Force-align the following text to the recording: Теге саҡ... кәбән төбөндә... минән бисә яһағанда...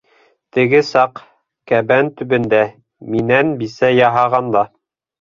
Теге 0.57 0.79
саҡ... 0.87 1.21
кәбән 1.73 2.11
төбөндә... 2.15 2.65
минән 3.13 3.57
бисә 3.63 3.95
яһағанда... 3.99 4.69